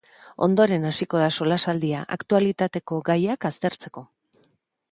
[0.45, 4.05] Ondoren hasiko da solasaldia, aktualitateko gaiak aztertzeko.